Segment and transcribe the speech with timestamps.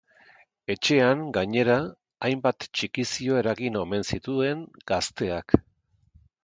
[0.75, 1.75] Etxean, gainera,
[2.29, 5.61] hainbat txikizio eragin omen zituen gazteak.